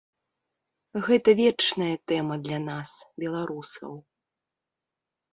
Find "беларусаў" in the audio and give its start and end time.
3.25-3.93